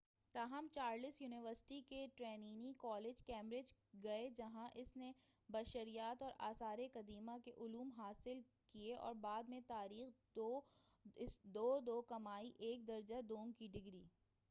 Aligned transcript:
تاہم 0.35 0.67
Charles 0.71 1.19
university 1.21 1.81
کے 1.89 2.05
Trinity 2.15 2.71
college, 2.77 3.21
Cambridge, 3.23 3.73
گئے 4.03 4.29
جہاں 4.37 4.67
اس 4.75 4.95
نے 4.97 5.11
بشریات 5.49 6.23
اور 6.23 6.31
آثار 6.39 6.79
قدیمہ 6.93 7.37
کے 7.43 7.51
علوم 7.57 7.89
حاصل 7.97 8.41
کئے 8.73 8.95
اور 8.95 9.15
بعد 9.21 9.49
میں 9.49 9.59
تاریخ، 9.67 10.17
2:2 10.35 12.01
کمائی 12.07 12.51
ایک 12.59 12.87
درجہ 12.87 13.21
دوم 13.29 13.51
کی 13.51 13.67
ڈگری۔ 13.67 14.03